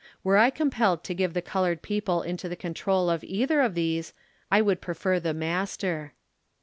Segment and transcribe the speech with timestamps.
[0.23, 3.75] Were I compelled to give the col ored people into the control of either of
[3.75, 4.13] these,
[4.49, 6.13] I would prefer the master.